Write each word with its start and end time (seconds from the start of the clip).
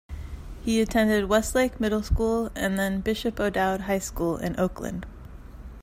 He 0.63 0.81
attended 0.81 1.29
Westlake 1.29 1.79
Middle 1.79 2.01
School 2.01 2.49
and 2.55 2.79
then 2.79 3.01
Bishop 3.01 3.39
O'Dowd 3.39 3.81
High 3.81 3.99
School 3.99 4.35
in 4.35 4.59
Oakland. 4.59 5.05